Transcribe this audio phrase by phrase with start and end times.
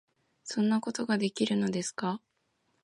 [0.43, 2.21] 「そんなことができるのですか？」